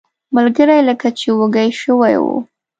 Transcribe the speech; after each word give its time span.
ملګري 0.35 0.79
لکه 0.89 1.07
چې 1.19 1.27
وږي 1.37 1.67
شوي 1.81 2.15
وو. 2.23 2.37